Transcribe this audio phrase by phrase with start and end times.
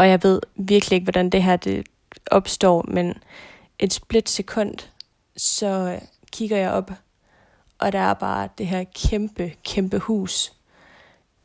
[0.00, 1.86] og jeg ved virkelig ikke, hvordan det her det
[2.30, 3.14] opstår, men
[3.78, 4.74] et split sekund,
[5.36, 6.00] så øh,
[6.32, 6.90] kigger jeg op,
[7.78, 10.52] og der er bare det her kæmpe, kæmpe hus.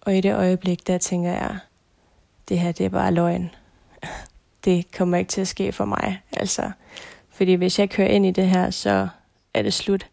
[0.02, 1.58] Og i det øjeblik, der tænker jeg,
[2.50, 3.52] det her det er bare løgn.
[4.66, 6.22] Det kommer ikke til at ske for mig.
[6.34, 6.72] Altså,
[7.30, 9.08] fordi hvis jeg kører ind i det her, så
[9.54, 10.08] er det slut.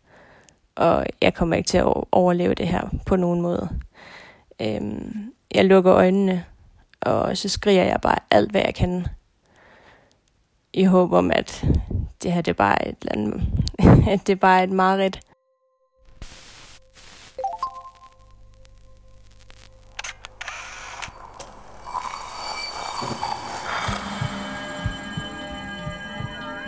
[0.74, 3.68] Og jeg kommer ikke til at overleve det her på nogen måde.
[4.61, 6.45] Øhm, jeg lukker øjnene,
[7.03, 9.07] og så skriger jeg bare alt, hvad jeg kan.
[10.72, 11.64] I håb om, at
[12.22, 13.43] det her det er bare et eller andet,
[14.13, 15.21] at det er bare et mareridt.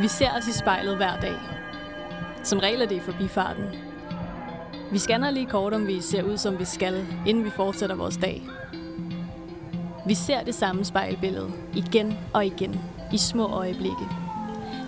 [0.01, 1.35] Vi ser os i spejlet hver dag.
[2.43, 3.65] Som regel er det i forbifarten.
[4.93, 8.17] Vi scanner lige kort, om vi ser ud, som vi skal, inden vi fortsætter vores
[8.17, 8.43] dag.
[10.07, 12.81] Vi ser det samme spejlbillede igen og igen
[13.13, 14.09] i små øjeblikke.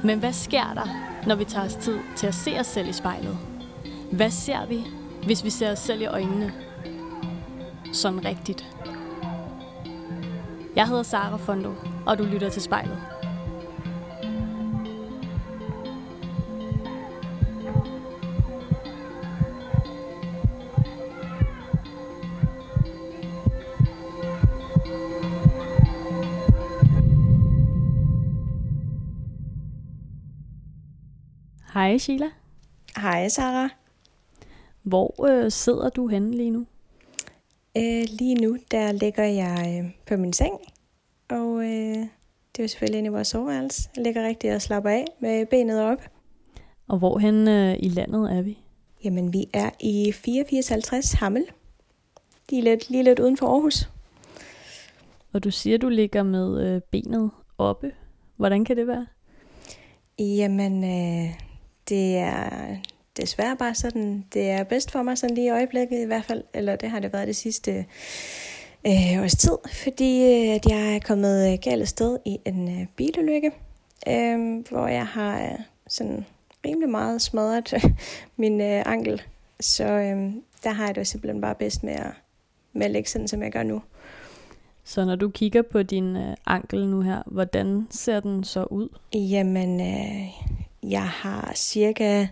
[0.04, 0.88] Men hvad sker der,
[1.26, 3.38] når vi tager os tid til at se os selv i spejlet?
[4.12, 4.86] Hvad ser vi,
[5.24, 6.52] hvis vi ser os selv i øjnene?
[7.92, 8.66] Sådan rigtigt.
[10.76, 11.74] Jeg hedder Sara Fondo,
[12.06, 12.98] og du lytter til spejlet.
[31.76, 32.26] Hej Sheila.
[32.96, 33.68] Hej Sara.
[34.82, 36.66] Hvor øh, sidder du henne lige nu?
[37.76, 40.54] Øh, lige nu, der ligger jeg øh, på min seng,
[41.28, 41.96] og øh,
[42.52, 43.90] det er jo selvfølgelig inde i vores soveværelse.
[43.96, 46.08] Jeg ligger rigtig og slapper af med benet op.
[46.88, 48.58] Og hvorhen øh, i landet er vi?
[49.04, 51.44] Jamen, vi er i 8450 Hammel.
[52.50, 53.90] Lige lidt, lige lidt uden for Aarhus.
[55.32, 57.92] Og du siger, du ligger med øh, benet oppe.
[58.36, 59.06] Hvordan kan det være?
[60.18, 61.45] Jamen, øh,
[61.88, 62.76] det er
[63.16, 66.42] desværre bare sådan, det er bedst for mig sådan lige i øjeblikket i hvert fald,
[66.54, 67.86] eller det har det været det sidste
[68.86, 72.86] øh, års tid, fordi øh, at jeg er kommet øh, galt sted i en øh,
[72.96, 73.50] bilulykke,
[74.08, 76.26] øh, hvor jeg har øh, sådan
[76.66, 77.74] rimelig meget smadret
[78.36, 79.22] min øh, ankel,
[79.60, 80.32] så øh,
[80.64, 82.10] der har jeg det simpelthen bare bedst med at,
[82.72, 83.82] med at lægge sådan, som jeg gør nu.
[84.84, 88.88] Så når du kigger på din øh, ankel nu her, hvordan ser den så ud?
[89.14, 90.26] Jamen, øh,
[90.82, 92.26] jeg har cirka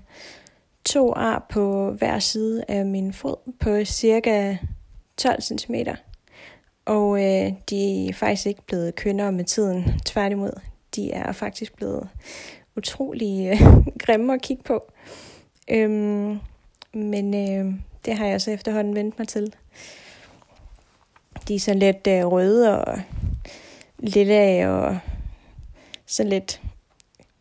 [0.84, 4.56] to ar på hver side af min fod på cirka
[5.16, 5.74] 12 cm.
[6.84, 10.00] Og øh, de er faktisk ikke blevet kønnere med tiden.
[10.04, 10.60] Tværtimod,
[10.96, 12.08] de er faktisk blevet
[12.76, 13.60] utrolig øh,
[14.04, 14.92] grimme at kigge på.
[15.70, 16.38] Øhm,
[16.94, 19.54] men øh, det har jeg så efterhånden vendt mig til.
[21.48, 22.98] De er sådan lidt øh, røde og
[23.98, 24.98] lille og
[26.06, 26.60] så lidt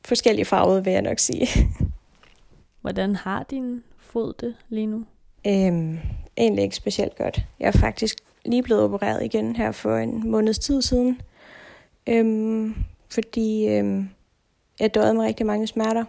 [0.06, 1.47] forskellige farver, vil jeg nok sige.
[2.81, 5.06] Hvordan har din fod det lige nu?
[5.47, 6.00] Øhm,
[6.38, 7.41] egentlig ikke specielt godt.
[7.59, 11.22] Jeg er faktisk lige blevet opereret igen her for en måneds tid siden.
[12.08, 12.75] Øhm,
[13.09, 14.09] fordi øhm,
[14.80, 16.06] jeg døde med rigtig mange smerter.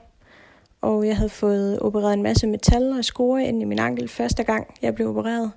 [0.81, 4.45] Og jeg havde fået opereret en masse metal og skore ind i min ankel første
[4.45, 5.53] gang, jeg blev opereret.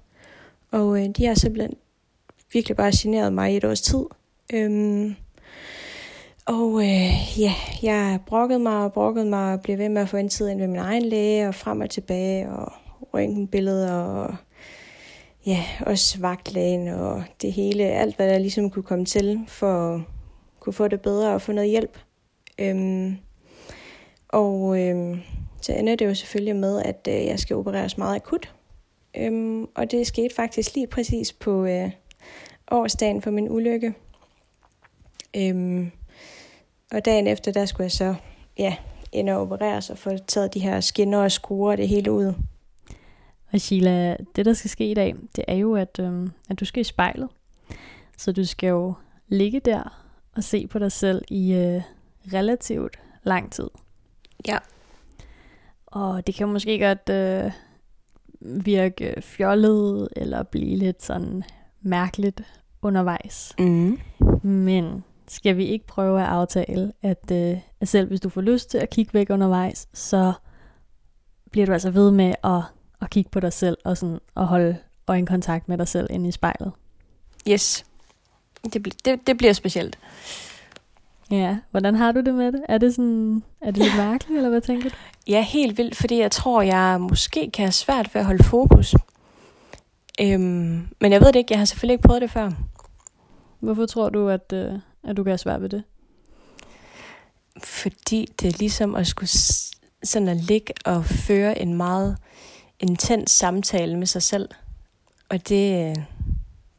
[0.71, 1.73] Og øh, de har simpelthen
[2.53, 4.03] virkelig bare generet mig i et års tid.
[4.53, 5.15] Øhm,
[6.47, 7.53] og øh, ja,
[7.83, 10.59] jeg brokkede mig og brokkede mig og blev ved med at få en tid ind
[10.59, 12.73] ved min egen læge og frem og tilbage og
[13.13, 14.35] røntgenbilleder og
[15.45, 20.01] ja, også vagtlægen og det hele, alt hvad der ligesom kunne komme til for at
[20.59, 21.99] kunne få det bedre og få noget hjælp.
[22.59, 23.17] Øhm,
[24.27, 25.19] og øhm,
[25.61, 28.53] så ender det jo selvfølgelig med, at øh, jeg skal opereres meget akut.
[29.17, 31.91] Øhm, og det skete faktisk lige præcis på øh,
[32.71, 33.93] årsdagen for min ulykke.
[35.37, 35.91] Øhm,
[36.91, 38.15] og dagen efter, der skulle jeg så
[38.57, 38.75] ja,
[39.11, 42.33] ind og opereres og få taget de her skinner og skruer det hele ud.
[43.53, 46.65] Og Sheila, det der skal ske i dag, det er jo, at, øhm, at du
[46.65, 47.29] skal i spejlet.
[48.17, 48.93] Så du skal jo
[49.27, 50.03] ligge der
[50.35, 51.81] og se på dig selv i øh,
[52.33, 53.69] relativt lang tid.
[54.47, 54.57] Ja.
[55.85, 57.51] Og det kan måske godt øh,
[58.65, 61.43] virke fjollet eller blive lidt sådan
[61.81, 62.41] mærkeligt
[62.81, 63.55] undervejs.
[63.59, 63.99] Mm.
[64.43, 68.69] Men skal vi ikke prøve at aftale, at, øh, at selv hvis du får lyst
[68.69, 70.33] til at kigge væk undervejs, så
[71.51, 72.61] bliver du altså ved med at,
[73.01, 74.77] at kigge på dig selv og sådan at holde
[75.07, 76.71] øjenkontakt med dig selv inde i spejlet.
[77.49, 77.85] Yes.
[78.73, 79.97] Det, det, det bliver specielt.
[81.31, 82.61] Ja, hvordan har du det med det?
[82.69, 84.95] Er det sådan, er det lidt mærkeligt, eller hvad tænker du?
[85.27, 88.95] Ja, helt vildt, fordi jeg tror, jeg måske kan have svært ved at holde fokus.
[90.21, 92.51] Øhm, men jeg ved det ikke, jeg har selvfølgelig ikke prøvet det før.
[93.59, 94.73] Hvorfor tror du, at, øh,
[95.07, 95.83] at du kan have svært ved det?
[97.63, 99.29] Fordi det er ligesom at skulle
[100.03, 102.17] sådan at ligge og føre en meget
[102.79, 104.49] intens samtale med sig selv.
[105.29, 105.95] Og det, øh,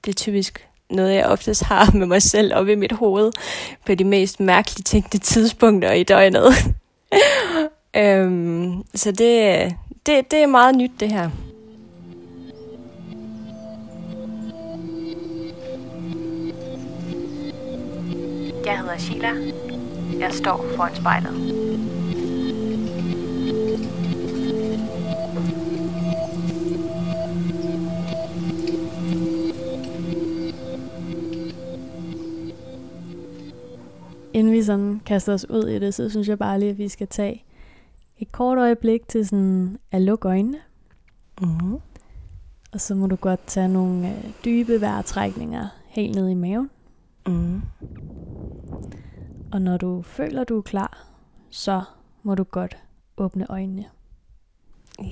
[0.05, 3.33] det er typisk noget, jeg oftest har med mig selv oppe i mit hoved
[3.87, 6.53] på de mest mærkelige tænkte tidspunkter i døgnet.
[7.97, 9.73] øhm, så det, øh,
[10.07, 11.31] det, det er meget nyt, det her.
[18.69, 19.35] Jeg hedder Sheila.
[20.19, 21.33] Jeg står foran spejlet.
[34.33, 36.89] Inden vi sådan kaster os ud i det, så synes jeg bare lige, at vi
[36.89, 37.45] skal tage
[38.19, 40.59] et kort øjeblik til sådan at lukke øjnene.
[41.41, 41.79] Mm-hmm.
[42.73, 46.71] Og så må du godt tage nogle øh, dybe vejrtrækninger helt ned i maven.
[47.27, 47.63] Mm.
[49.53, 51.07] Og når du føler, du er klar,
[51.51, 51.83] så
[52.23, 52.79] må du godt
[53.17, 53.85] åbne øjnene.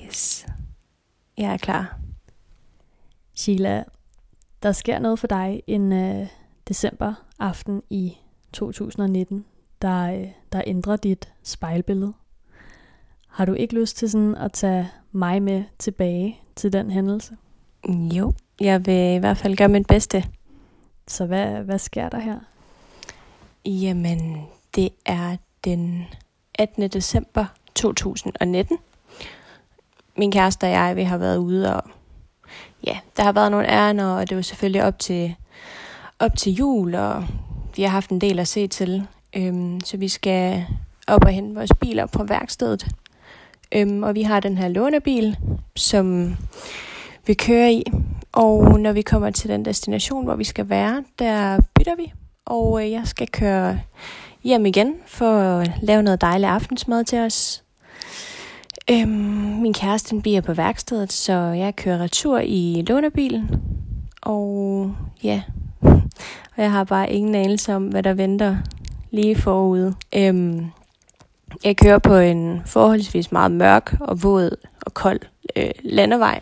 [0.04, 0.46] Yes.
[1.36, 1.98] Jeg er klar.
[3.34, 3.84] Sheila,
[4.62, 6.26] der sker noget for dig en uh,
[6.68, 8.16] december aften i
[8.52, 9.44] 2019,
[9.82, 12.12] der, øh, der ændrer dit spejlbillede.
[13.28, 17.36] Har du ikke lyst til sådan at tage mig med tilbage til den hændelse?
[17.88, 20.24] Jo, jeg vil i hvert fald gøre mit bedste.
[21.08, 22.38] Så hvad, hvad sker der her?
[23.66, 26.04] Jamen, det er den
[26.54, 26.88] 18.
[26.88, 28.78] december 2019.
[30.16, 31.82] Min kæreste og jeg, vi har været ude og...
[32.86, 35.34] Ja, der har været nogle ærner, og det var selvfølgelig op til,
[36.18, 37.24] op til jul, og
[37.76, 39.06] vi har haft en del at se til.
[39.36, 40.66] Øhm, så vi skal
[41.06, 42.86] op og hente vores biler på værkstedet.
[43.72, 45.36] Øhm, og vi har den her lånebil,
[45.76, 46.36] som
[47.26, 47.84] vi kører i.
[48.32, 52.12] Og når vi kommer til den destination, hvor vi skal være, der bytter vi.
[52.46, 53.80] Og øh, jeg skal køre
[54.44, 57.62] hjem igen for at lave noget dejlig aftensmad til os.
[58.90, 59.08] Øhm,
[59.62, 63.50] min kæreste bliver på værkstedet, så jeg kører retur i lånebilen.
[64.22, 65.42] Og ja,
[66.56, 68.56] og jeg har bare ingen anelse om, hvad der venter
[69.10, 69.94] lige forude.
[70.14, 70.66] Øhm,
[71.64, 75.20] jeg kører på en forholdsvis meget mørk og våd og kold
[75.56, 76.40] øh, landevej.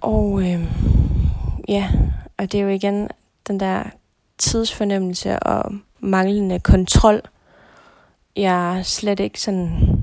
[0.00, 0.64] Og øh,
[1.68, 1.88] ja,
[2.38, 3.08] og det er jo igen
[3.48, 3.82] den der
[4.38, 7.22] tidsfornemmelse og manglende kontrol,
[8.36, 9.98] jeg slet ikke sådan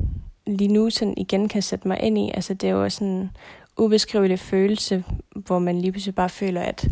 [0.47, 2.31] lige nu sådan igen kan sætte mig ind i.
[2.33, 3.31] Altså det er jo sådan en
[3.77, 5.03] ubeskrivelig følelse,
[5.35, 6.87] hvor man lige pludselig bare føler, at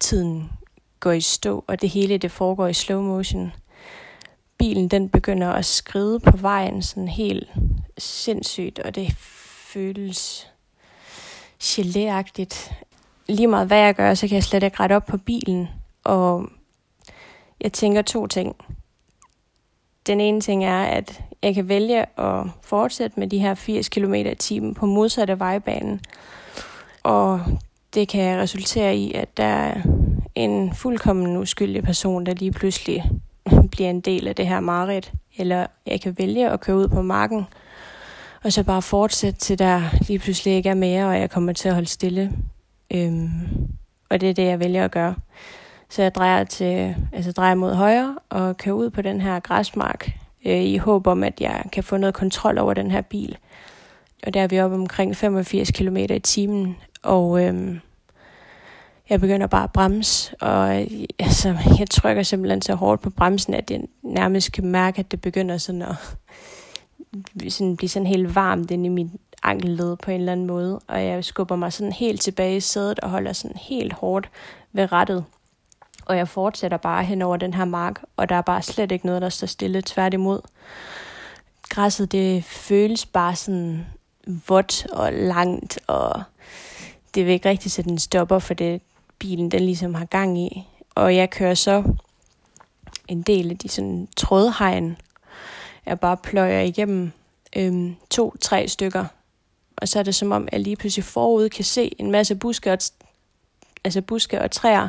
[0.00, 0.50] tiden
[1.00, 3.52] går i stå, og det hele det foregår i slow motion.
[4.58, 7.48] Bilen den begynder at skride på vejen sådan helt
[7.98, 9.12] sindssygt, og det
[9.72, 10.48] føles
[11.62, 12.72] geléagtigt.
[13.28, 15.68] Lige meget hvad jeg gør, så kan jeg slet ikke rette op på bilen,
[16.04, 16.48] og
[17.60, 18.56] jeg tænker to ting.
[20.06, 24.14] Den ene ting er, at jeg kan vælge at fortsætte med de her 80 km
[24.14, 26.00] i timen på modsatte vejbanen,
[27.02, 27.40] og
[27.94, 29.82] det kan resultere i, at der er
[30.34, 33.10] en fuldkommen uskyldig person, der lige pludselig
[33.72, 35.12] bliver en del af det her mareridt.
[35.36, 37.46] Eller jeg kan vælge at køre ud på marken,
[38.44, 41.68] og så bare fortsætte til der lige pludselig ikke er mere, og jeg kommer til
[41.68, 42.32] at holde stille.
[42.94, 43.30] Øhm,
[44.10, 45.14] og det er det, jeg vælger at gøre.
[45.90, 50.10] Så jeg drejer, til, altså drejer mod højre og kører ud på den her græsmark
[50.46, 53.38] øh, i håb om, at jeg kan få noget kontrol over den her bil.
[54.26, 57.78] Og der er vi oppe omkring 85 km i timen, og øh,
[59.08, 63.54] jeg begynder bare at bremse, og øh, altså, jeg trykker simpelthen så hårdt på bremsen,
[63.54, 65.96] at jeg nærmest kan mærke, at det begynder sådan at
[67.52, 69.10] sådan blive sådan helt varmt inde i mit
[69.42, 73.00] ankelled på en eller anden måde, og jeg skubber mig sådan helt tilbage i sædet
[73.00, 74.30] og holder sådan helt hårdt
[74.72, 75.24] ved rettet.
[76.08, 79.06] Og jeg fortsætter bare hen over den her mark, og der er bare slet ikke
[79.06, 80.40] noget, der står stille, tværtimod.
[81.68, 83.86] Græsset, det føles bare sådan
[84.48, 86.22] vådt og langt, og
[87.14, 88.80] det vil ikke rigtig sætte en stopper for det,
[89.18, 90.66] bilen den ligesom har gang i.
[90.94, 91.84] Og jeg kører så
[93.08, 94.96] en del af de sådan trådhegn,
[95.86, 97.12] jeg bare pløjer igennem
[97.56, 99.04] øhm, to-tre stykker.
[99.76, 102.72] Og så er det som om, jeg lige pludselig forud kan se en masse buske
[102.72, 102.78] og,
[103.84, 104.88] altså buske og træer,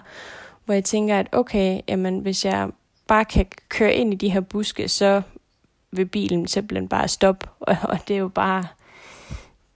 [0.70, 2.70] hvor jeg tænker, at okay, jamen, hvis jeg
[3.08, 5.22] bare kan køre ind i de her buske, så
[5.92, 7.48] vil bilen simpelthen bare stoppe.
[7.60, 8.68] Og, og det er jo bare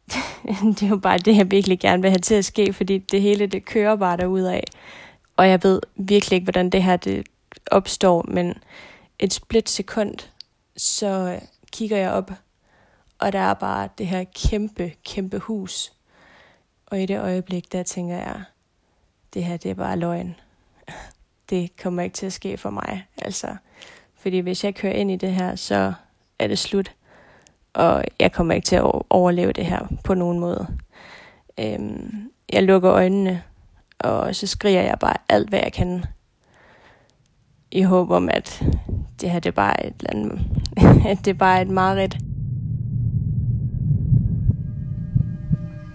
[0.75, 3.21] det er jo bare det, jeg virkelig gerne vil have til at ske, fordi det
[3.21, 4.63] hele, det kører bare af.
[5.37, 7.27] Og jeg ved virkelig ikke, hvordan det her det
[7.71, 8.53] opstår, men
[9.19, 10.15] et split sekund,
[10.77, 12.31] så øh, kigger jeg op,
[13.19, 15.93] og der er bare det her kæmpe, kæmpe hus.
[16.85, 18.43] Og i det øjeblik, der tænker jeg,
[19.33, 20.35] det her, det er bare løgn
[21.49, 23.05] det kommer ikke til at ske for mig.
[23.17, 23.55] Altså,
[24.17, 25.93] fordi hvis jeg kører ind i det her, så
[26.39, 26.91] er det slut.
[27.73, 30.67] Og jeg kommer ikke til at overleve det her på nogen måde.
[31.59, 33.43] Øhm, jeg lukker øjnene,
[33.99, 36.05] og så skriger jeg bare alt, hvad jeg kan.
[37.71, 38.63] I håb om, at
[39.21, 40.39] det her det er bare et, eller andet,
[41.11, 42.17] at det er bare et mareridt.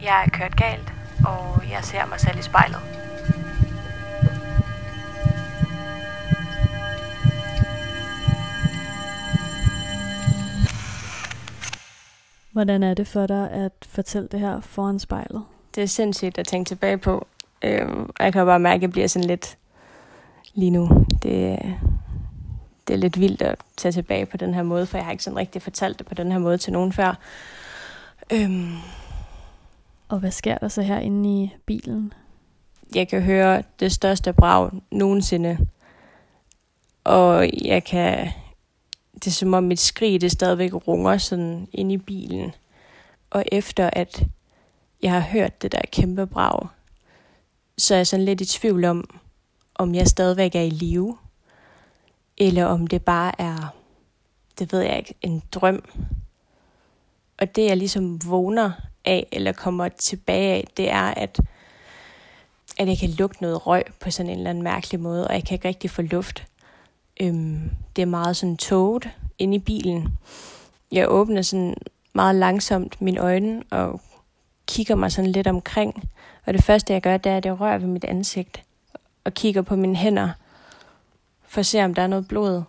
[0.02, 0.92] Jeg er kørt galt,
[1.26, 2.97] og jeg ser mig selv i spejlet.
[12.58, 15.44] Hvordan er det for dig at fortælle det her foran spejlet?
[15.74, 17.26] Det er sindssygt at tænke tilbage på.
[17.62, 19.58] Øhm, og jeg kan bare mærke, at jeg bliver sådan lidt
[20.54, 21.06] lige nu.
[21.22, 21.58] Det,
[22.88, 25.24] det er lidt vildt at tage tilbage på den her måde, for jeg har ikke
[25.24, 27.18] sådan rigtig fortalt det på den her måde til nogen før.
[28.32, 28.72] Øhm,
[30.08, 32.12] og hvad sker der så her inde i bilen?
[32.94, 35.58] Jeg kan høre det største brag nogensinde.
[37.04, 38.28] Og jeg kan...
[39.18, 42.54] Det er som om mit skrig det stadigvæk runger sådan inde i bilen.
[43.30, 44.22] Og efter at
[45.02, 46.68] jeg har hørt det der kæmpe brag,
[47.78, 49.20] så er jeg sådan lidt i tvivl om,
[49.74, 51.18] om jeg stadigvæk er i live,
[52.36, 53.74] eller om det bare er,
[54.58, 55.84] det ved jeg ikke, en drøm.
[57.38, 58.70] Og det jeg ligesom vågner
[59.04, 61.40] af, eller kommer tilbage af, det er, at,
[62.78, 65.44] at jeg kan lugte noget røg på sådan en eller anden mærkelig måde, og jeg
[65.44, 66.46] kan ikke rigtig få luft.
[67.20, 69.08] Øhm, det er meget sådan tåget
[69.38, 70.08] inde i bilen.
[70.92, 71.74] Jeg åbner sådan
[72.12, 74.00] meget langsomt mine øjne og
[74.66, 76.10] kigger mig sådan lidt omkring.
[76.46, 78.62] Og det første, jeg gør, det er, at jeg rører ved mit ansigt
[79.24, 80.30] og kigger på mine hænder
[81.42, 82.62] for at se, om der er noget blod.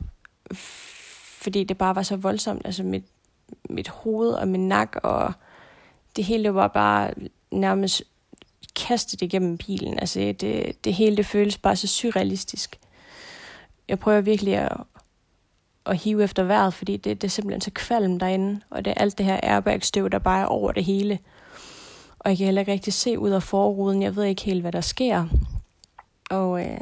[1.41, 2.61] Fordi det bare var så voldsomt.
[2.65, 3.05] Altså mit,
[3.69, 5.33] mit hoved og min nak og
[6.15, 7.13] det hele var bare
[7.51, 8.03] nærmest
[8.75, 9.99] kastet igennem bilen.
[9.99, 12.79] Altså det, det hele det føles bare så surrealistisk.
[13.89, 14.77] Jeg prøver virkelig at,
[15.85, 19.01] at hive efter vejret, fordi det, det er simpelthen så kvalm derinde, og det er
[19.01, 21.19] alt det her airbag-støv, der bare er over det hele.
[22.19, 24.01] Og jeg kan heller ikke rigtig se ud af forruden.
[24.01, 25.25] Jeg ved ikke helt, hvad der sker.
[26.29, 26.77] Og øh,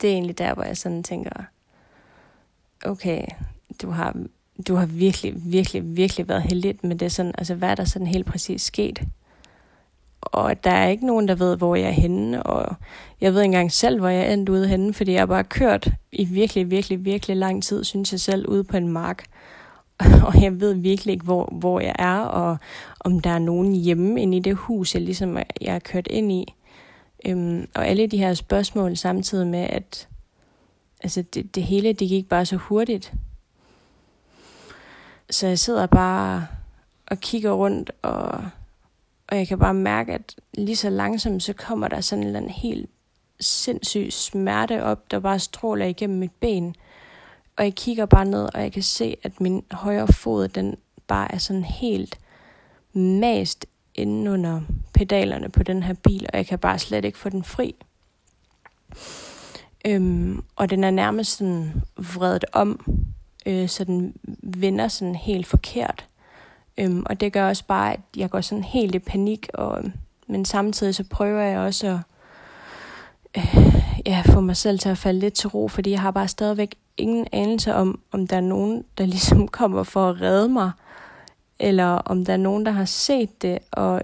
[0.00, 1.30] det er egentlig der, hvor jeg sådan tænker,
[2.84, 3.24] okay,
[3.82, 4.16] du har
[4.68, 8.06] du har virkelig, virkelig, virkelig været heldig med det sådan, altså hvad er der sådan
[8.06, 9.02] helt præcis sket?
[10.22, 12.76] Og der er ikke nogen, der ved, hvor jeg er henne, og
[13.20, 15.44] jeg ved ikke engang selv, hvor jeg er endt ude henne, fordi jeg har bare
[15.44, 19.24] kørt i virkelig, virkelig, virkelig lang tid, synes jeg selv, ude på en mark.
[20.26, 22.56] Og jeg ved virkelig ikke, hvor, hvor jeg er, og
[23.00, 26.32] om der er nogen hjemme inde i det hus, jeg ligesom jeg er kørt ind
[26.32, 26.54] i.
[27.26, 30.08] Øhm, og alle de her spørgsmål samtidig med, at
[31.02, 33.12] altså det, det hele, det gik bare så hurtigt.
[35.30, 36.46] Så jeg sidder bare
[37.06, 38.44] og kigger rundt, og,
[39.30, 42.40] og jeg kan bare mærke, at lige så langsomt, så kommer der sådan en eller
[42.40, 42.90] anden helt
[43.40, 46.74] sindssyg smerte op, der bare stråler igennem mit ben.
[47.56, 51.34] Og jeg kigger bare ned, og jeg kan se, at min højre fod, den bare
[51.34, 52.18] er sådan helt
[52.92, 54.60] mast inden under
[54.94, 57.74] pedalerne på den her bil, og jeg kan bare slet ikke få den fri.
[59.84, 63.00] Øhm, og den er nærmest sådan vredet om,
[63.46, 66.09] øh, så den vender sådan helt forkert.
[66.80, 69.92] Øhm, og det gør også bare, at jeg går sådan helt i panik, og, øhm,
[70.26, 71.98] men samtidig så prøver jeg også at
[73.36, 73.74] øh,
[74.06, 76.74] ja, få mig selv til at falde lidt til ro, fordi jeg har bare stadigvæk
[76.96, 80.70] ingen anelse om, om der er nogen, der ligesom kommer for at redde mig,
[81.58, 84.02] eller om der er nogen, der har set det, og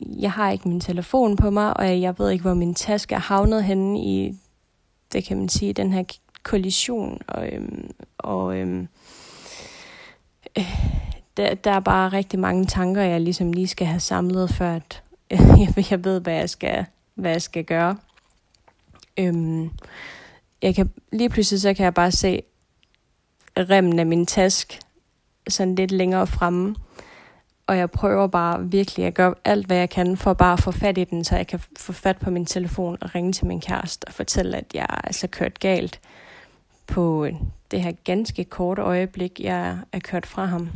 [0.00, 3.18] jeg har ikke min telefon på mig, og jeg ved ikke, hvor min taske er
[3.18, 4.34] havnet henne i,
[5.12, 6.04] det kan man sige, den her
[6.42, 7.22] kollision.
[7.28, 8.88] Og, øhm, og øhm,
[10.58, 11.00] øh,
[11.40, 15.02] der, der er bare rigtig mange tanker, jeg ligesom lige skal have samlet, før at,
[15.30, 17.96] jeg, jeg ved, hvad jeg skal, hvad jeg skal gøre.
[19.16, 19.70] Øhm,
[20.62, 22.42] jeg kan, lige pludselig så kan jeg bare se
[23.58, 24.78] remmen af min task
[25.48, 26.76] sådan lidt længere fremme.
[27.66, 30.70] Og jeg prøver bare virkelig at gøre alt, hvad jeg kan for bare at få
[30.70, 33.60] fat i den, så jeg kan få fat på min telefon og ringe til min
[33.60, 36.00] kæreste og fortælle, at jeg altså er altså kørt galt
[36.86, 37.28] på
[37.70, 40.70] det her ganske korte øjeblik, jeg er kørt fra ham.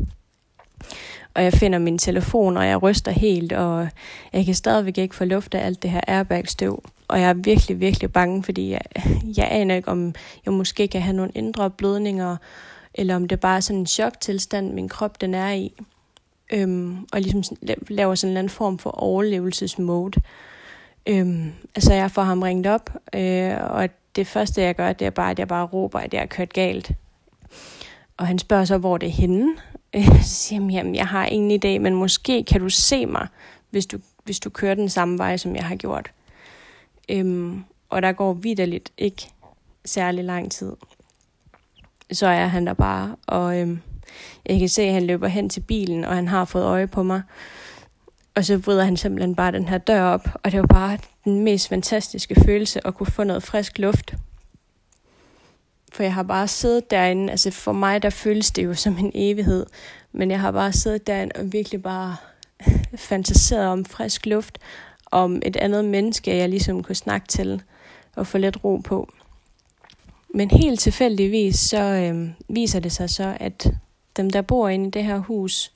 [1.34, 3.88] Og jeg finder min telefon, og jeg ryster helt, og
[4.32, 6.82] jeg kan stadigvæk ikke få luft af alt det her airbag-støv.
[7.08, 8.80] Og jeg er virkelig, virkelig bange, fordi jeg,
[9.36, 10.14] jeg aner ikke, om
[10.44, 12.36] jeg måske kan have nogle indre blødninger,
[12.94, 15.72] eller om det bare er sådan en choktilstand, min krop den er i.
[16.52, 17.56] Øhm, og ligesom
[17.88, 20.20] laver sådan en eller anden form for overlevelsesmode.
[21.06, 25.10] Øhm, altså jeg får ham ringet op, øh, og det første jeg gør, det er
[25.10, 26.92] bare, at jeg bare råber, at jeg er kørt galt.
[28.16, 29.56] Og han spørger så, hvor det er henne.
[29.94, 33.26] Øh, så siger jeg, jamen jeg har ingen idé, men måske kan du se mig,
[33.70, 36.10] hvis du, hvis du kører den samme vej, som jeg har gjort.
[37.08, 39.28] Øhm, og der går vidderligt ikke
[39.84, 40.72] særlig lang tid.
[42.12, 43.80] Så er han der bare, og øhm,
[44.46, 47.02] jeg kan se, at han løber hen til bilen, og han har fået øje på
[47.02, 47.22] mig.
[48.34, 51.40] Og så bryder han simpelthen bare den her dør op, og det var bare den
[51.44, 54.14] mest fantastiske følelse at kunne få noget frisk luft.
[55.94, 59.12] For jeg har bare siddet derinde, altså for mig der føles det jo som en
[59.14, 59.66] evighed,
[60.12, 62.16] men jeg har bare siddet derinde og virkelig bare
[62.96, 64.58] fantaseret om frisk luft,
[65.10, 67.62] om et andet menneske, jeg ligesom kunne snakke til
[68.16, 69.12] og få lidt ro på.
[70.34, 73.70] Men helt tilfældigvis, så øh, viser det sig så, at
[74.16, 75.72] dem, der bor inde i det her hus,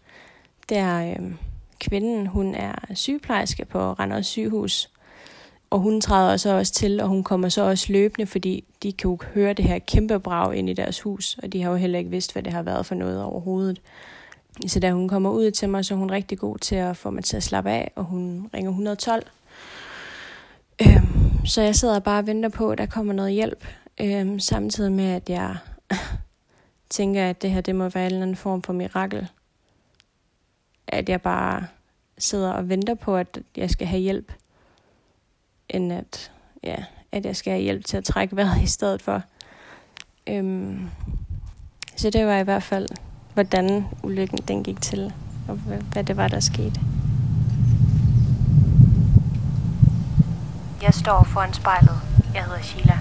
[0.68, 1.32] der øh,
[1.80, 4.90] kvinden, hun er sygeplejerske på Randers sygehus,
[5.70, 9.10] og hun træder så også til, og hun kommer så også løbende, fordi de kan
[9.10, 11.98] jo høre det her kæmpe brag ind i deres hus, og de har jo heller
[11.98, 13.80] ikke vidst, hvad det har været for noget overhovedet.
[14.66, 17.10] Så da hun kommer ud til mig, så er hun rigtig god til at få
[17.10, 19.26] mig til at slappe af, og hun ringer 112.
[20.82, 23.66] Øhm, så jeg sidder bare og venter på, at der kommer noget hjælp,
[24.00, 25.56] øhm, samtidig med, at jeg
[26.90, 29.28] tænker, at det her det må være en eller anden form for mirakel.
[30.87, 31.66] At jeg bare
[32.18, 34.32] sidder og venter på, at jeg skal have hjælp,
[35.70, 36.30] end at,
[36.64, 36.76] ja,
[37.12, 39.22] at jeg skal have hjælp til at trække vejret i stedet for.
[40.26, 40.90] Øhm,
[41.96, 42.88] så det var i hvert fald
[43.34, 45.12] hvordan ulykken den gik til,
[45.48, 46.80] og hvad det var, der skete.
[50.82, 52.00] Jeg står foran spejlet.
[52.34, 52.98] Jeg hedder Sheila.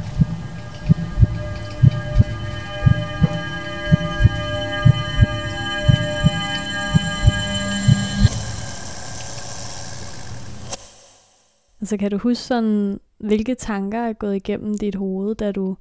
[11.81, 15.77] Altså kan du huske sådan, hvilke tanker er gået igennem dit hoved, da du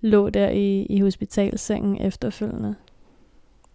[0.00, 2.74] lå der i, i hospitalsengen efterfølgende?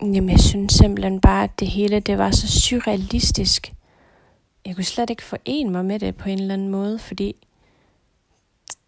[0.01, 3.73] Jamen, jeg synes simpelthen bare, at det hele det var så surrealistisk.
[4.65, 7.47] Jeg kunne slet ikke forene mig med det på en eller anden måde, fordi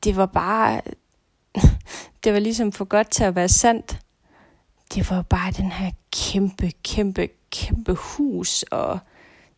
[0.03, 0.81] det var bare...
[2.23, 3.99] det var ligesom for godt til at være sandt.
[4.93, 8.99] Det var bare den her kæmpe, kæmpe, kæmpe hus, og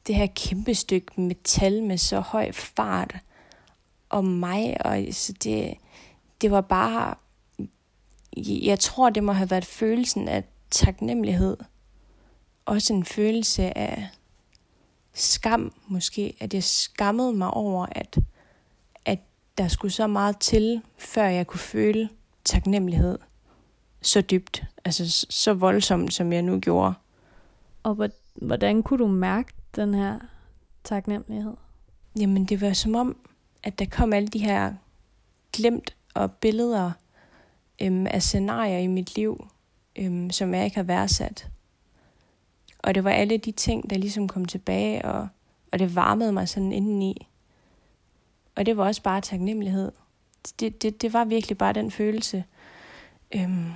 [0.08, 3.15] det her kæmpe stykke metal med så høj fart
[4.10, 5.74] og mig, og så det,
[6.41, 7.15] det var bare,
[8.48, 11.58] jeg tror, det må have været følelsen af taknemmelighed.
[12.65, 14.08] Også en følelse af
[15.13, 18.17] skam måske, at jeg skammede mig over, at,
[19.06, 19.19] at
[19.58, 22.10] der skulle så meget til, før jeg kunne føle
[22.45, 23.17] taknemmelighed
[24.02, 26.93] så dybt, altså så voldsomt, som jeg nu gjorde.
[27.84, 30.19] Og hvordan kunne du mærke den her
[30.84, 31.54] taknemmelighed?
[32.19, 33.28] Jamen det var som om,
[33.63, 34.74] at der kom alle de her
[35.54, 36.91] glemt og billeder
[37.82, 39.48] øhm, af scenarier i mit liv,
[39.95, 41.50] øhm, som jeg ikke har værdsat.
[42.80, 45.28] Og det var alle de ting, der ligesom kom tilbage, og,
[45.72, 47.28] og det varmede mig sådan indeni.
[48.56, 49.91] Og det var også bare taknemmelighed.
[50.60, 52.43] Det, det, det var virkelig bare den følelse.
[53.36, 53.72] Øhm.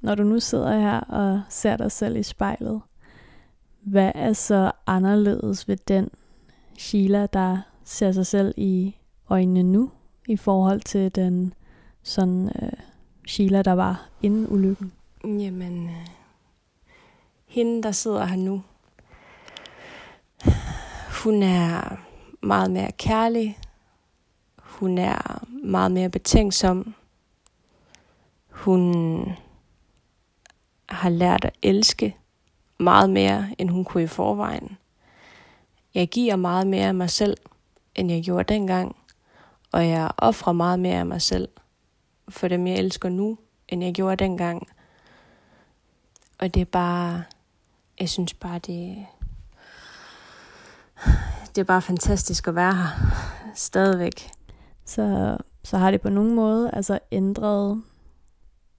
[0.00, 2.80] Når du nu sidder her og ser dig selv i spejlet,
[3.80, 6.10] hvad er så anderledes ved den
[6.78, 8.96] Sheila, der ser sig selv i
[9.30, 9.90] øjnene nu,
[10.28, 11.54] i forhold til den
[12.02, 12.72] sådan øh,
[13.26, 14.92] Sheila, der var inden ulykken?
[15.24, 16.06] Jamen, øh,
[17.46, 18.62] hende, der sidder her nu,
[21.24, 21.96] hun er
[22.42, 23.58] meget mere kærlig.
[24.58, 26.94] Hun er meget mere betænksom.
[28.50, 28.92] Hun
[30.88, 32.16] har lært at elske
[32.78, 34.76] meget mere, end hun kunne i forvejen.
[35.94, 37.36] Jeg giver meget mere af mig selv,
[37.94, 38.96] end jeg gjorde dengang,
[39.76, 41.48] og jeg offrer meget mere af mig selv
[42.28, 44.68] for dem, jeg elsker nu, end jeg gjorde dengang.
[46.38, 47.22] Og det er bare,
[48.00, 49.06] jeg synes bare, det,
[51.54, 52.88] det er bare fantastisk at være her
[53.54, 54.30] stadigvæk.
[54.84, 57.82] Så, så har det på nogen måde altså ændret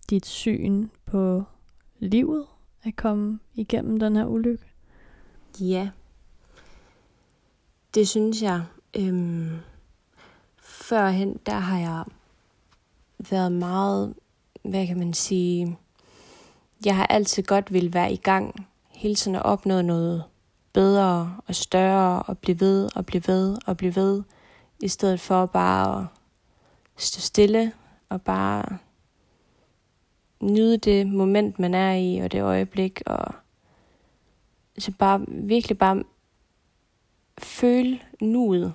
[0.09, 1.43] dit syn på
[1.99, 2.45] livet
[2.83, 4.65] at komme igennem den her ulykke?
[5.59, 5.89] Ja,
[7.93, 8.63] det synes jeg.
[8.95, 9.59] Øhm,
[10.89, 12.03] førhen, der har jeg
[13.29, 14.13] været meget,
[14.63, 15.77] hvad kan man sige,
[16.85, 20.23] jeg har altid godt vil være i gang, hele tiden at opnå noget
[20.73, 24.23] bedre og større, og blive ved og blive ved og blive ved,
[24.83, 26.05] i stedet for bare at
[27.03, 27.73] stå stille
[28.09, 28.77] og bare
[30.41, 33.33] nyde det moment, man er i, og det øjeblik, og
[34.77, 36.03] så bare virkelig bare
[37.37, 38.73] føle nuet.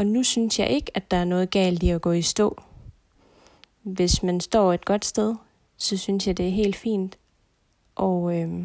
[0.00, 2.62] Og nu synes jeg ikke, at der er noget galt i at gå i stå.
[3.82, 5.34] Hvis man står et godt sted,
[5.76, 7.18] så synes jeg, det er helt fint.
[7.94, 8.64] Og øh,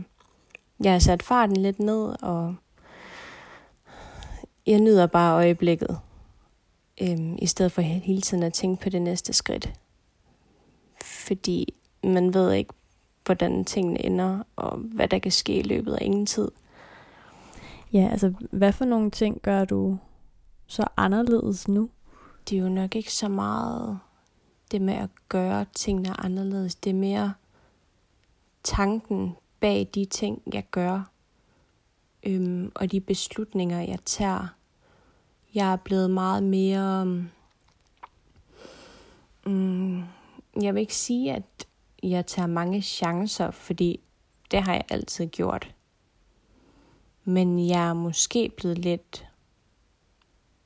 [0.80, 2.56] jeg har sat farten lidt ned, og
[4.66, 6.00] jeg nyder bare øjeblikket.
[7.02, 9.74] øh, i stedet for hele tiden at tænke på det næste skridt.
[11.04, 12.74] Fordi man ved ikke,
[13.26, 16.52] hvordan tingene ender, og hvad der kan ske i løbet af ingen tid.
[17.94, 19.98] Ja, altså hvad for nogle ting gør du
[20.68, 21.90] så anderledes nu?
[22.50, 24.00] Det er jo nok ikke så meget
[24.72, 26.76] det med at gøre tingene anderledes.
[26.76, 27.34] Det er mere
[28.64, 31.12] tanken bag de ting, jeg gør,
[32.24, 34.48] øhm, og de beslutninger, jeg tager.
[35.54, 37.02] Jeg er blevet meget mere...
[39.46, 40.04] Um,
[40.62, 41.68] jeg vil ikke sige, at
[42.04, 44.00] jeg tager mange chancer, fordi
[44.52, 45.76] det har jeg altid gjort.
[47.24, 49.26] Men jeg er måske blevet lidt...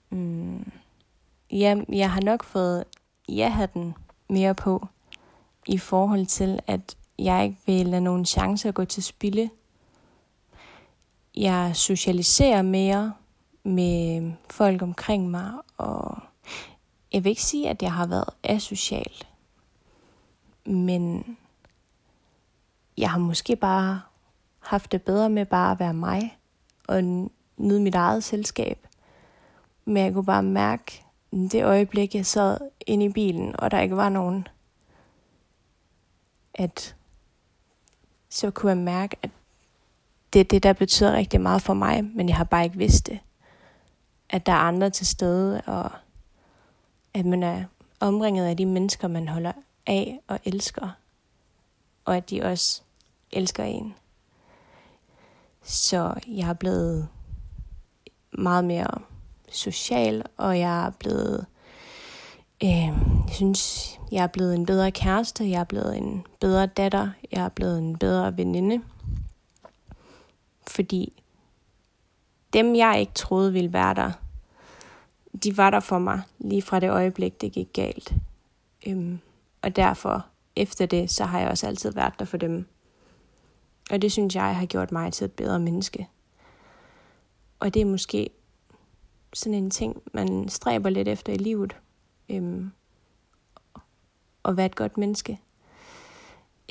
[0.09, 0.71] Mm,
[1.51, 2.83] ja, jeg har nok fået
[3.29, 3.95] ja-hatten
[4.29, 4.87] mere på,
[5.67, 9.49] i forhold til, at jeg ikke vil lade nogen chancer gå til spilde.
[11.35, 13.13] Jeg socialiserer mere
[13.63, 16.17] med folk omkring mig, og
[17.13, 19.11] jeg vil ikke sige, at jeg har været asocial,
[20.65, 21.37] men
[22.97, 24.01] jeg har måske bare
[24.59, 26.37] haft det bedre med bare at være mig
[26.87, 27.03] og
[27.57, 28.87] nyde mit eget selskab.
[29.89, 33.97] Men jeg kunne bare mærke, det øjeblik, jeg sad inde i bilen, og der ikke
[33.97, 34.47] var nogen,
[36.53, 36.95] at
[38.29, 39.29] så kunne jeg mærke, at
[40.33, 43.07] det er det, der betyder rigtig meget for mig, men jeg har bare ikke vidst
[43.07, 43.19] det.
[44.29, 45.91] At der er andre til stede, og
[47.13, 47.63] at man er
[47.99, 49.53] omringet af de mennesker, man holder
[49.87, 50.89] af og elsker,
[52.05, 52.81] og at de også
[53.31, 53.95] elsker en.
[55.63, 57.07] Så jeg er blevet
[58.31, 59.09] meget mere
[59.51, 61.45] social, og jeg er blevet,
[62.63, 67.09] øh, jeg synes, jeg er blevet en bedre kæreste, jeg er blevet en bedre datter,
[67.31, 68.81] jeg er blevet en bedre veninde.
[70.67, 71.23] Fordi
[72.53, 74.11] dem, jeg ikke troede ville være der,
[75.43, 78.13] de var der for mig lige fra det øjeblik, det gik galt.
[78.87, 79.19] Øhm,
[79.61, 82.67] og derfor, efter det, så har jeg også altid været der for dem.
[83.91, 86.07] Og det synes jeg har gjort mig til et bedre menneske.
[87.59, 88.29] Og det er måske
[89.33, 91.77] sådan en ting, man stræber lidt efter i livet.
[92.29, 92.71] Øhm,
[94.45, 95.39] at være et godt menneske.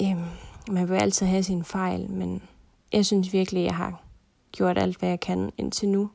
[0.02, 0.24] Øhm,
[0.70, 2.42] man vil altid have sin fejl, men
[2.92, 4.02] jeg synes virkelig, jeg har
[4.52, 6.10] gjort alt, hvad jeg kan indtil nu,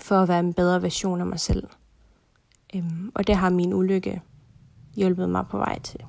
[0.00, 1.68] for at være en bedre version af mig selv.
[2.74, 4.22] Øhm, og det har min ulykke
[4.96, 6.00] hjulpet mig på vej til.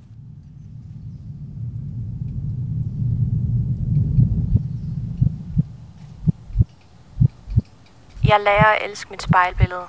[8.27, 9.83] Jeg lærer at elske mit spejlbillede.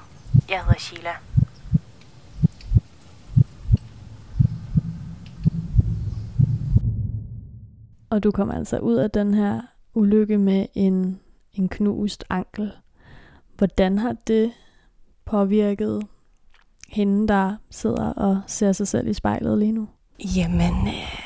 [0.49, 1.11] Jeg hedder Sheila.
[8.11, 9.61] Og du kom altså ud af den her
[9.95, 11.21] ulykke med en,
[11.53, 12.73] en knust ankel.
[13.57, 14.53] Hvordan har det
[15.25, 16.03] påvirket
[16.89, 19.89] hende, der sidder og ser sig selv i spejlet lige nu?
[20.37, 21.21] Jamen, øh,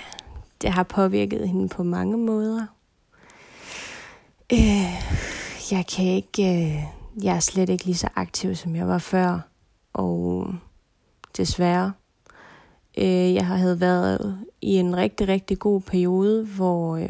[0.62, 2.66] det har påvirket hende på mange måder.
[4.52, 4.92] Øh,
[5.70, 6.64] jeg kan ikke...
[6.76, 9.40] Øh, jeg er slet ikke lige så aktiv, som jeg var før.
[9.92, 10.54] Og øh,
[11.36, 11.92] desværre.
[12.98, 17.08] Øh, jeg havde været i en rigtig, rigtig god periode, hvor øh,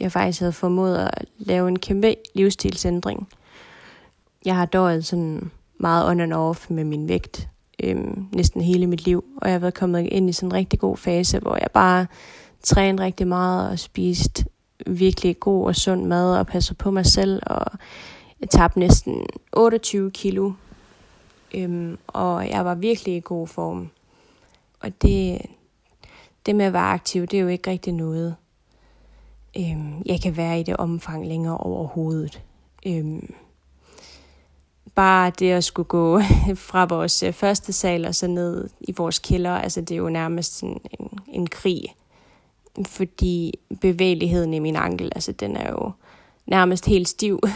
[0.00, 3.28] jeg faktisk havde formået at lave en kæmpe livsstilsændring.
[4.44, 7.48] Jeg har døjet sådan meget on and off med min vægt
[7.82, 7.96] øh,
[8.32, 10.96] næsten hele mit liv, og jeg har været kommet ind i sådan en rigtig god
[10.96, 12.06] fase, hvor jeg bare
[12.62, 14.44] trænede rigtig meget og spiste
[14.86, 17.66] virkelig god og sund mad og passer på mig selv, og
[18.42, 20.52] jeg tabte næsten 28 kilo,
[21.54, 23.90] øhm, og jeg var virkelig i god form.
[24.80, 25.42] Og det,
[26.46, 28.36] det med at være aktiv, det er jo ikke rigtig noget,
[29.58, 32.42] øhm, jeg kan være i det omfang længere overhovedet.
[32.86, 33.34] Øhm,
[34.94, 36.20] bare det at skulle gå
[36.70, 40.08] fra vores øh, første sal og så ned i vores kælder, altså det er jo
[40.08, 41.82] nærmest sådan en, en krig.
[42.86, 45.90] Fordi bevægeligheden i min ankel, altså den er jo
[46.46, 47.40] nærmest helt stiv.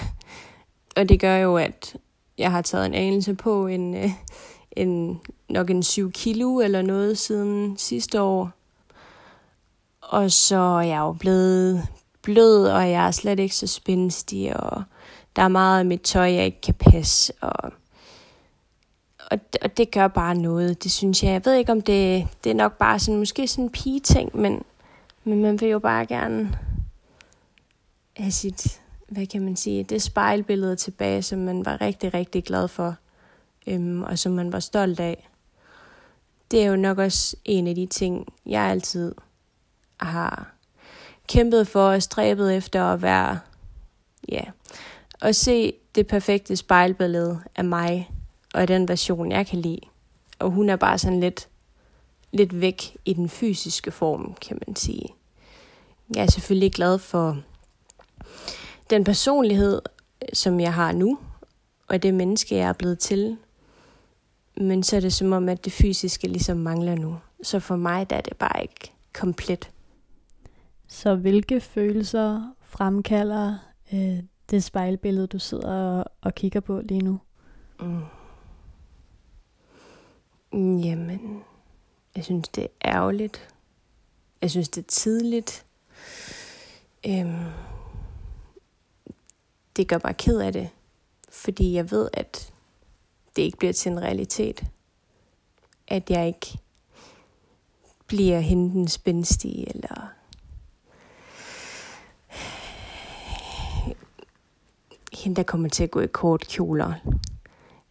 [0.97, 1.97] Og det gør jo, at
[2.39, 4.11] jeg har taget en anelse på en, øh,
[4.73, 8.51] en, nok en 7 kilo eller noget siden sidste år.
[10.01, 11.89] Og så er jeg jo blevet
[12.23, 14.83] blød, og jeg er slet ikke så spændstig, og
[15.37, 17.73] der er meget af mit tøj, jeg ikke kan passe, og,
[19.31, 21.33] og, og det gør bare noget, det synes jeg.
[21.33, 24.63] Jeg ved ikke, om det, det er nok bare sådan, måske sådan en pige-ting, men,
[25.25, 26.59] men man vil jo bare gerne
[28.17, 32.69] have sit, hvad kan man sige, det spejlbillede tilbage, som man var rigtig, rigtig glad
[32.69, 32.97] for,
[33.67, 35.29] øhm, og som man var stolt af.
[36.51, 39.15] Det er jo nok også en af de ting, jeg altid
[39.97, 40.55] har
[41.29, 43.39] kæmpet for og stræbet efter at være,
[44.29, 44.43] ja,
[45.21, 48.11] at se det perfekte spejlbillede af mig,
[48.55, 49.81] og den version, jeg kan lide.
[50.39, 51.49] Og hun er bare sådan lidt,
[52.33, 55.09] lidt væk i den fysiske form, kan man sige.
[56.15, 57.43] Jeg er selvfølgelig glad for
[58.91, 59.83] den personlighed,
[60.33, 61.19] som jeg har nu,
[61.89, 63.37] og det menneske, jeg er blevet til.
[64.57, 67.17] Men så er det som om, at det fysiske ligesom mangler nu.
[67.43, 69.71] Så for mig der er det bare ikke komplet.
[70.89, 73.59] Så hvilke følelser fremkalder
[73.93, 74.19] øh,
[74.51, 77.21] det spejlbillede, du sidder og, og kigger på lige nu?
[77.81, 78.03] Mm.
[80.79, 81.45] Jamen,
[82.17, 83.49] jeg synes, det er ærgerligt.
[84.43, 85.67] Jeg synes, det er tidligt.
[87.07, 87.45] Øhm,
[89.77, 90.69] det gør mig ked af det,
[91.31, 92.53] fordi jeg ved, at
[93.37, 94.65] det ikke bliver til en realitet.
[95.89, 96.59] At jeg ikke
[98.07, 100.09] bliver hende spændstig, spændstige, eller
[105.13, 106.93] hende, der kommer til at gå i kort kjoler.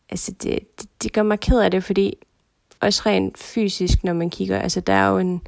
[0.09, 2.17] Altså, det, det, det gør mig ked af det, fordi
[2.79, 5.41] også rent fysisk, når man kigger, altså der er jo en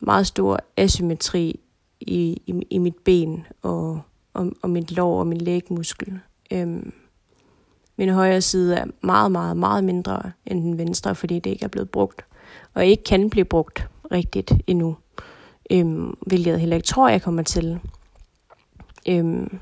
[0.00, 1.60] meget stor asymmetri
[2.00, 4.00] i, i, i mit ben og,
[4.36, 6.20] og, og mit lår og min lægmuskel.
[6.50, 6.92] Øhm,
[7.96, 11.68] min højre side er meget, meget, meget mindre end den venstre, fordi det ikke er
[11.68, 12.24] blevet brugt,
[12.74, 14.96] og ikke kan blive brugt rigtigt endnu,
[15.70, 17.80] øhm, hvilket jeg heller ikke tror, jeg kommer til.
[19.08, 19.58] Øhm,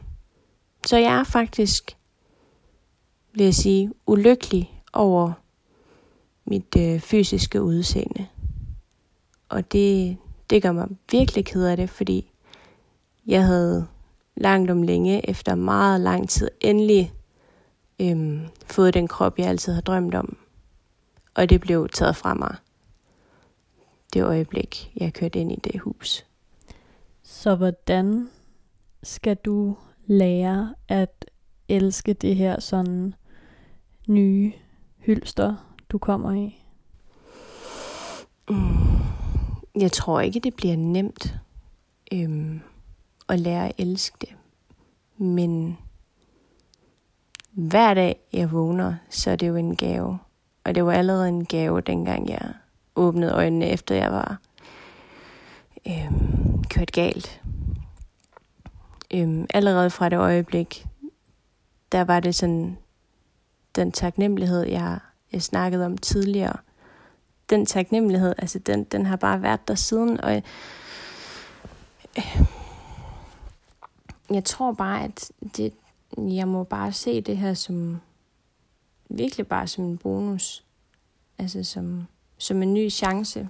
[0.86, 1.96] så jeg er faktisk,
[3.34, 5.32] vil jeg sige, ulykkelig over
[6.44, 8.26] mit øh, fysiske udseende.
[9.48, 10.16] Og det,
[10.50, 12.30] det gør mig virkelig ked af det, fordi
[13.26, 13.86] jeg havde
[14.36, 17.12] langt om længe, efter meget lang tid, endelig
[18.00, 20.36] øhm, fået den krop, jeg altid har drømt om.
[21.34, 22.56] Og det blev taget fra mig.
[24.12, 26.26] Det øjeblik, jeg kørte ind i det hus.
[27.22, 28.28] Så hvordan
[29.02, 31.24] skal du lære at
[31.68, 33.14] elske det her sådan
[34.08, 34.52] nye
[34.98, 36.64] hylster, du kommer i?
[38.50, 41.34] Mm, jeg tror ikke, det bliver nemt
[42.12, 42.60] øhm,
[43.26, 44.34] og lære at elske det.
[45.16, 45.78] Men
[47.50, 50.18] hver dag jeg vågner, så er det jo en gave.
[50.64, 52.52] Og det var allerede en gave, dengang jeg
[52.96, 54.38] åbnede øjnene, efter jeg var
[55.86, 57.40] øhm, kørt galt.
[59.14, 60.86] Øhm, allerede fra det øjeblik,
[61.92, 62.78] der var det sådan,
[63.76, 64.98] den taknemmelighed, jeg,
[65.32, 66.56] jeg snakkede om tidligere,
[67.50, 70.42] den taknemmelighed, altså den, den har bare været der siden, og
[72.18, 72.42] øh,
[74.30, 75.72] jeg tror bare, at det,
[76.18, 78.00] jeg må bare se det her som,
[79.10, 80.64] virkelig bare som en bonus,
[81.38, 82.06] altså som,
[82.38, 83.48] som en ny chance,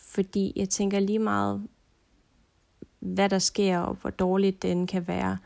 [0.00, 1.68] fordi jeg tænker lige meget,
[2.98, 5.38] hvad der sker, og hvor dårligt den kan være,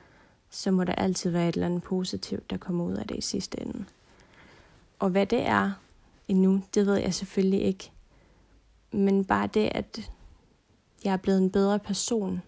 [0.51, 3.21] så må der altid være et eller andet positivt, der kommer ud af det i
[3.21, 3.85] sidste ende.
[4.99, 5.73] Og hvad det er
[6.29, 7.91] endnu, det ved jeg selvfølgelig ikke.
[8.93, 10.11] Men bare det, at
[11.05, 12.43] jeg er blevet en bedre person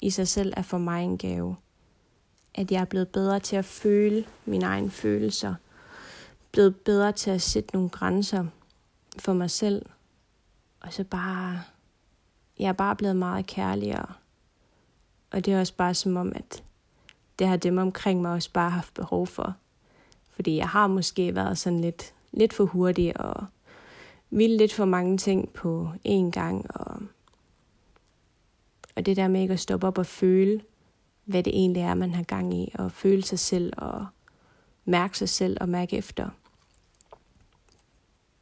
[0.00, 1.56] i sig selv, er for mig en gave.
[2.54, 5.54] At jeg er blevet bedre til at føle mine egne følelser.
[6.52, 8.46] Blevet bedre til at sætte nogle grænser
[9.18, 9.86] for mig selv.
[10.80, 11.62] Og så bare,
[12.58, 14.06] jeg er bare blevet meget kærligere
[15.36, 16.62] og det er også bare som om, at
[17.38, 19.56] det har dem omkring mig også bare haft behov for.
[20.30, 23.46] Fordi jeg har måske været sådan lidt, lidt for hurtig og
[24.30, 26.66] ville lidt for mange ting på én gang.
[26.74, 27.02] Og,
[28.96, 30.60] og det der med ikke at stoppe op og føle,
[31.24, 32.72] hvad det egentlig er, man har gang i.
[32.78, 34.06] Og føle sig selv og
[34.84, 36.28] mærke sig selv og mærke efter.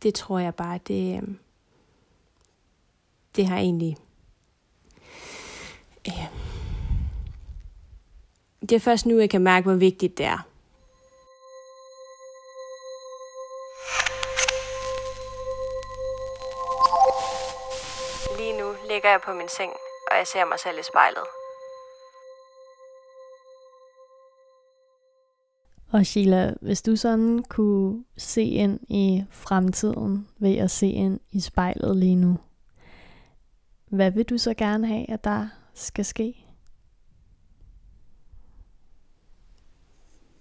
[0.02, 1.38] Det tror jeg bare, det, øhm,
[3.36, 3.96] det har egentlig...
[6.08, 6.26] Øh,
[8.60, 10.48] det er først nu, jeg kan mærke, hvor vigtigt det er.
[18.38, 19.72] Lige nu ligger jeg på min seng,
[20.14, 21.26] og jeg ser mig selv i spejlet.
[25.92, 31.40] Og Sheila, hvis du sådan kunne se ind i fremtiden ved at se ind i
[31.40, 32.38] spejlet lige nu,
[33.86, 36.44] hvad vil du så gerne have, at der skal ske?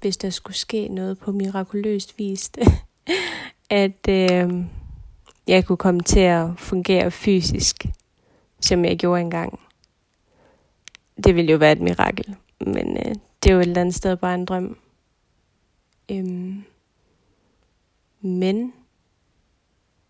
[0.04, 2.52] hvis der skulle ske noget på mirakuløst vis,
[3.70, 4.66] at øh,
[5.48, 7.86] jeg kunne komme til at fungere fysisk,
[8.64, 9.60] som jeg gjorde engang.
[11.24, 14.18] Det ville jo være et mirakel, men øh, det er jo et eller andet sted
[14.18, 14.78] bare en drøm.
[16.12, 16.64] Øhm,
[18.22, 18.74] men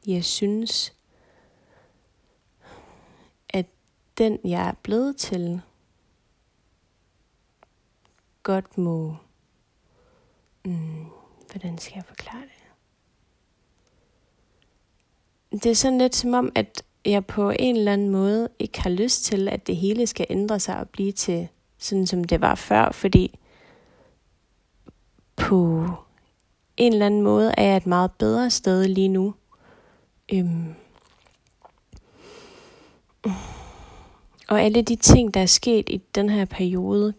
[0.07, 0.93] jeg synes,
[3.49, 3.65] at
[4.17, 5.61] den jeg er blevet til,
[8.43, 9.15] godt må
[10.65, 11.05] Mm,
[11.51, 12.49] hvordan skal jeg forklare det?
[15.63, 18.89] Det er sådan lidt som om, at jeg på en eller anden måde ikke har
[18.89, 22.55] lyst til, at det hele skal ændre sig og blive til sådan, som det var
[22.55, 23.39] før, fordi
[25.35, 25.87] på
[26.77, 29.33] en eller anden måde er jeg et meget bedre sted lige nu.
[30.33, 30.75] Øhm.
[34.47, 37.13] Og alle de ting, der er sket i den her periode,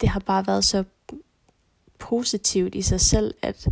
[0.00, 0.84] det har bare været så
[1.98, 3.66] positivt i sig selv, at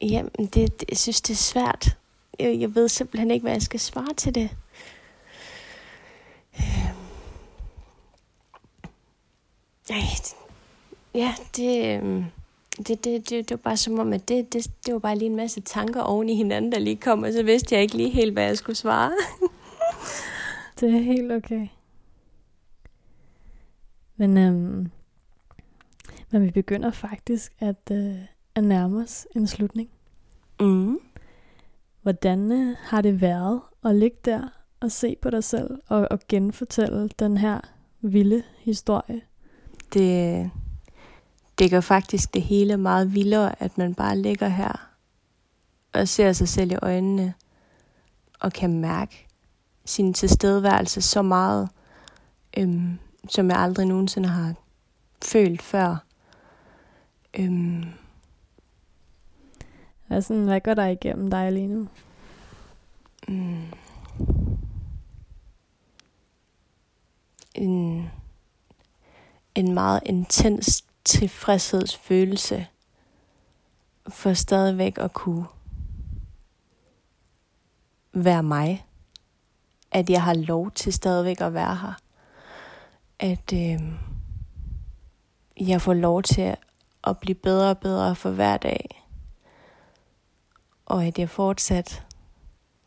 [0.00, 1.98] jamen, det, det, jeg synes, det er svært.
[2.38, 4.50] Jeg, jeg ved simpelthen ikke, hvad jeg skal svare til det.
[6.56, 7.04] Øhm.
[9.90, 10.02] Ej,
[11.14, 12.24] ja, det, øhm,
[12.78, 15.30] det, det, det, det var bare som om, at det, det, det var bare lige
[15.30, 18.10] en masse tanker oven i hinanden, der lige kom, og så vidste jeg ikke lige
[18.10, 19.12] helt, hvad jeg skulle svare.
[20.80, 21.68] det er helt okay.
[24.16, 24.90] Men, øhm,
[26.30, 28.18] men vi begynder faktisk at, øh,
[28.54, 29.90] at nærme os en slutning.
[30.60, 30.98] Mm.
[32.04, 34.48] Hvordan øh, har det været at ligge der
[34.80, 37.60] og se på dig selv og, og genfortælle den her
[38.00, 39.20] vilde historie?
[39.92, 40.50] Det,
[41.58, 44.90] det gør faktisk det hele meget vildere, at man bare ligger her
[45.92, 47.34] og ser sig selv i øjnene
[48.40, 49.26] og kan mærke
[49.84, 51.68] sin tilstedeværelse så meget,
[52.56, 54.54] øhm, som jeg aldrig nogensinde har
[55.22, 55.96] følt før.
[57.38, 57.84] Øhm.
[60.06, 61.88] Hvad, sådan, hvad går der igennem dig lige nu?
[63.28, 63.62] Mm.
[67.54, 68.10] En,
[69.54, 72.66] en meget intens tilfredshedsfølelse
[74.08, 75.46] for stadigvæk at kunne
[78.12, 78.86] være mig.
[79.90, 81.92] At jeg har lov til stadigvæk at være her.
[83.18, 83.80] At øh,
[85.68, 86.56] jeg får lov til
[87.04, 89.03] at blive bedre og bedre for hver dag.
[90.94, 92.04] Og at jeg fortsat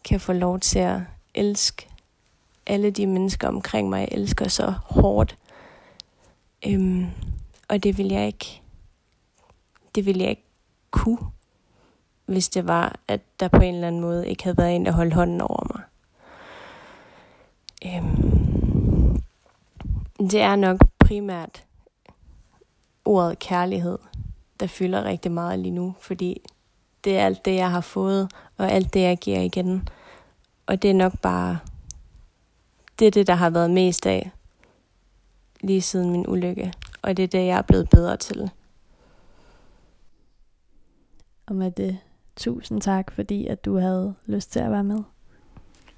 [0.04, 1.00] kan få lov til at
[1.34, 1.88] elske
[2.66, 5.38] alle de mennesker omkring mig, jeg elsker så hårdt.
[6.68, 7.06] Øhm,
[7.68, 8.62] og det vil jeg ikke,
[9.96, 10.46] det vil jeg ikke
[10.92, 11.20] kunne,
[12.26, 14.92] hvis det var, at der på en eller anden måde ikke havde været en, der
[14.92, 15.84] holdt hånden over mig.
[17.86, 19.22] Øhm,
[20.30, 21.64] det er nok primært
[23.06, 23.98] ordet kærlighed,
[24.60, 26.42] der fylder rigtig meget lige nu, fordi
[27.04, 29.88] det er alt det, jeg har fået, og alt det, jeg giver igen.
[30.66, 31.60] Og det er nok bare,
[33.00, 34.32] det er det, der har været mest af,
[35.62, 36.74] lige siden min ulykke.
[37.02, 38.52] Og det er det, jeg er blevet bedre til.
[41.46, 41.98] Og med det,
[42.36, 45.04] tusind tak, fordi at du havde lyst til at være med.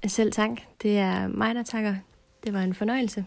[0.06, 0.50] Selv tak.
[0.82, 1.94] Det er mig, der takker.
[2.44, 3.24] Det var en fornøjelse.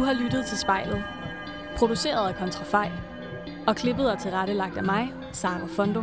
[0.00, 1.04] Du har lyttet til spejlet.
[1.76, 2.90] Produceret af Kontrafej.
[3.66, 6.02] Og klippet og tilrettelagt af mig, Sara Fondo.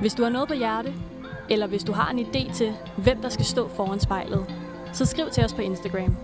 [0.00, 0.94] Hvis du har noget på hjerte,
[1.50, 4.54] eller hvis du har en idé til, hvem der skal stå foran spejlet,
[4.92, 6.16] så skriv til os på Instagram.